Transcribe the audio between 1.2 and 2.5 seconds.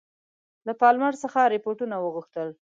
څخه رپوټونه وغوښتل.